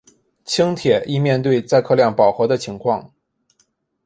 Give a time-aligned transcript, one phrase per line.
[0.45, 3.13] 轻铁亦面对载客量饱和的情况。